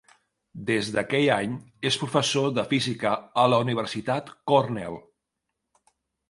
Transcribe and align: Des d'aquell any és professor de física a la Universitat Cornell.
Des 0.67 0.87
d'aquell 0.93 1.27
any 1.35 1.51
és 1.89 1.97
professor 2.03 2.47
de 2.55 2.63
física 2.71 3.11
a 3.43 3.45
la 3.55 3.61
Universitat 3.67 4.33
Cornell. 4.53 4.99